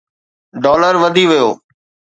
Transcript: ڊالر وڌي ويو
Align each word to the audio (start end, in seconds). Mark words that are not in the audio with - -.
ڊالر 0.63 0.95
وڌي 1.01 1.23
ويو 1.29 1.49